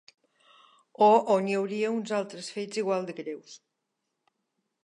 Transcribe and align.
O 1.07 1.09
on 1.35 1.51
hi 1.51 1.57
hauria 1.59 1.93
uns 1.97 2.15
altres 2.21 2.51
fets 2.57 2.83
igual 2.85 3.09
de 3.11 3.19
greus. 3.23 3.55